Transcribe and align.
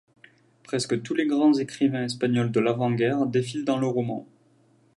Presque 0.63 1.03
tous 1.03 1.13
les 1.13 1.27
grands 1.27 1.53
écrivains 1.53 2.05
espagnols 2.05 2.51
de 2.51 2.59
l'avant-guerre 2.59 3.27
défilent 3.27 3.65
dans 3.65 3.77
le 3.77 3.85
roman. 3.85 4.25